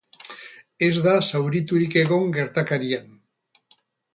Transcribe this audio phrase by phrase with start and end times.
[0.87, 3.17] Ez da zauriturik egon gertakarian.